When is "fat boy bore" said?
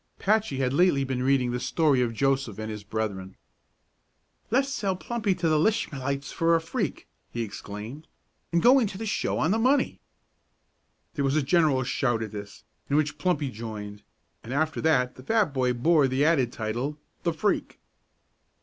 15.23-16.07